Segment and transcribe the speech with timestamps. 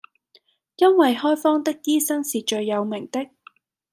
[0.77, 3.29] 因爲開方的醫生是最有名的，